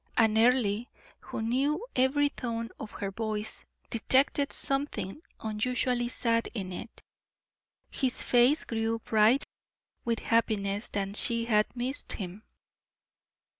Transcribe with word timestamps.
And 0.17 0.35
Earle, 0.35 0.85
who 1.19 1.43
knew 1.43 1.85
every 1.95 2.29
tone 2.29 2.71
of 2.79 2.89
her 2.89 3.11
voice, 3.11 3.63
detected 3.91 4.51
something 4.51 5.21
unusually 5.39 6.09
sad 6.09 6.49
in 6.55 6.71
it. 6.73 7.03
His 7.91 8.23
face 8.23 8.63
grew 8.63 8.97
bright 8.97 9.43
with 10.03 10.17
happiness 10.17 10.89
that 10.89 11.17
she 11.17 11.45
had 11.45 11.67
missed 11.75 12.13
him. 12.13 12.41